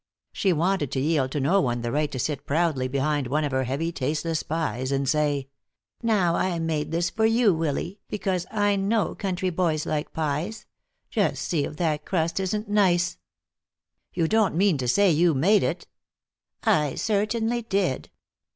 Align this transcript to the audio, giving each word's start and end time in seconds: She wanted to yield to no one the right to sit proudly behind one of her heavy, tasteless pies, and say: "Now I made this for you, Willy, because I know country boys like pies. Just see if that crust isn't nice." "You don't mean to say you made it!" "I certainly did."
She 0.33 0.51
wanted 0.51 0.89
to 0.93 0.99
yield 0.99 1.29
to 1.33 1.39
no 1.39 1.61
one 1.61 1.81
the 1.81 1.91
right 1.91 2.11
to 2.11 2.17
sit 2.17 2.47
proudly 2.47 2.87
behind 2.87 3.27
one 3.27 3.43
of 3.43 3.51
her 3.51 3.65
heavy, 3.65 3.91
tasteless 3.91 4.41
pies, 4.41 4.91
and 4.91 5.07
say: 5.07 5.47
"Now 6.01 6.33
I 6.35 6.57
made 6.57 6.89
this 6.89 7.11
for 7.11 7.27
you, 7.27 7.53
Willy, 7.53 7.99
because 8.07 8.47
I 8.49 8.75
know 8.77 9.13
country 9.13 9.51
boys 9.51 9.85
like 9.85 10.11
pies. 10.11 10.65
Just 11.11 11.43
see 11.43 11.65
if 11.65 11.75
that 11.75 12.03
crust 12.03 12.39
isn't 12.39 12.67
nice." 12.67 13.19
"You 14.11 14.27
don't 14.27 14.55
mean 14.55 14.79
to 14.79 14.87
say 14.87 15.11
you 15.11 15.35
made 15.35 15.61
it!" 15.61 15.85
"I 16.63 16.95
certainly 16.95 17.61
did." 17.61 18.09